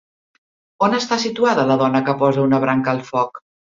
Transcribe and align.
On 0.87 0.95
està 1.01 1.19
situada 1.25 1.69
la 1.75 1.79
dona 1.85 2.05
que 2.11 2.19
posa 2.25 2.51
una 2.51 2.65
branca 2.69 2.99
al 2.99 3.09
foc? 3.17 3.45